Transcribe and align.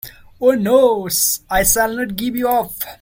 Oh 0.39 0.53
no, 0.53 1.07
I 1.47 1.61
shall 1.63 1.95
not 1.95 2.15
give 2.15 2.35
you 2.35 2.49
up. 2.49 2.71